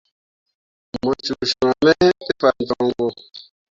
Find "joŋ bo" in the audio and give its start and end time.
2.67-3.05